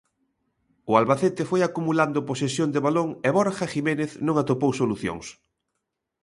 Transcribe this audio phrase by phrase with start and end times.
[0.91, 5.25] O Albacete foi acumulando posesión de balón e Borja Jiménez non atopou solucións.